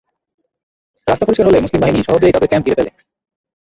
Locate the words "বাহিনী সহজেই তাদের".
1.81-2.49